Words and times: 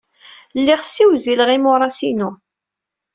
Lliɣ 0.59 0.81
ssiwzileɣ 0.83 1.49
imuras-inu. 1.55 2.31